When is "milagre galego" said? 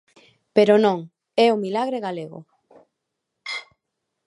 1.65-2.39